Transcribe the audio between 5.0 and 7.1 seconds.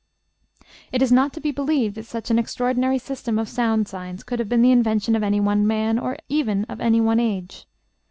of any one man or even of any